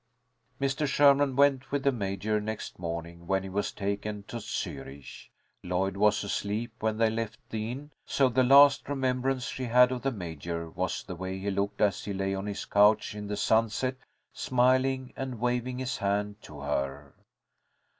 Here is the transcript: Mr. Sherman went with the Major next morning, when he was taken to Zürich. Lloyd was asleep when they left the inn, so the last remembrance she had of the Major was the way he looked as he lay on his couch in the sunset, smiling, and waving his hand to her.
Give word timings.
Mr. 0.59 0.87
Sherman 0.87 1.35
went 1.35 1.71
with 1.71 1.83
the 1.83 1.91
Major 1.91 2.41
next 2.41 2.79
morning, 2.79 3.27
when 3.27 3.43
he 3.43 3.49
was 3.49 3.71
taken 3.71 4.23
to 4.23 4.37
Zürich. 4.37 5.27
Lloyd 5.61 5.95
was 5.95 6.23
asleep 6.23 6.73
when 6.79 6.97
they 6.97 7.11
left 7.11 7.37
the 7.51 7.71
inn, 7.71 7.91
so 8.03 8.27
the 8.27 8.43
last 8.43 8.89
remembrance 8.89 9.43
she 9.45 9.65
had 9.65 9.91
of 9.91 10.01
the 10.01 10.11
Major 10.11 10.71
was 10.71 11.03
the 11.03 11.13
way 11.15 11.37
he 11.37 11.51
looked 11.51 11.81
as 11.81 12.03
he 12.03 12.13
lay 12.13 12.33
on 12.33 12.47
his 12.47 12.65
couch 12.65 13.13
in 13.13 13.27
the 13.27 13.37
sunset, 13.37 13.95
smiling, 14.33 15.13
and 15.15 15.39
waving 15.39 15.77
his 15.77 15.97
hand 15.97 16.41
to 16.41 16.61
her. 16.61 17.13